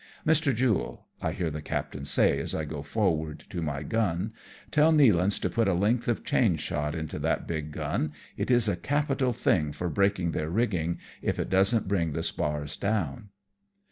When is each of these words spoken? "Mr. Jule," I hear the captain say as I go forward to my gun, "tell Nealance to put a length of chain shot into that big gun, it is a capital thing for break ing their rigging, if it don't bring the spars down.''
"Mr. 0.25 0.51
Jule," 0.51 1.05
I 1.21 1.31
hear 1.31 1.51
the 1.51 1.61
captain 1.61 2.05
say 2.05 2.39
as 2.39 2.55
I 2.55 2.65
go 2.65 2.81
forward 2.81 3.43
to 3.51 3.61
my 3.61 3.83
gun, 3.83 4.33
"tell 4.71 4.91
Nealance 4.91 5.39
to 5.41 5.47
put 5.47 5.67
a 5.67 5.75
length 5.75 6.07
of 6.07 6.23
chain 6.23 6.55
shot 6.55 6.95
into 6.95 7.19
that 7.19 7.45
big 7.47 7.71
gun, 7.71 8.11
it 8.35 8.49
is 8.49 8.67
a 8.67 8.75
capital 8.75 9.31
thing 9.31 9.71
for 9.71 9.89
break 9.89 10.19
ing 10.19 10.31
their 10.31 10.49
rigging, 10.49 10.97
if 11.21 11.37
it 11.37 11.51
don't 11.51 11.87
bring 11.87 12.13
the 12.13 12.23
spars 12.23 12.77
down.'' 12.77 13.29